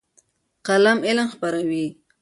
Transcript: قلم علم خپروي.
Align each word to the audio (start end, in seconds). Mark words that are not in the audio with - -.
قلم 0.67 0.97
علم 1.07 1.27
خپروي. 1.33 1.87